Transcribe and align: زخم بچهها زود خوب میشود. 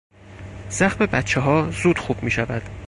زخم 0.69 1.05
بچهها 1.05 1.71
زود 1.71 1.99
خوب 1.99 2.23
میشود. 2.23 2.61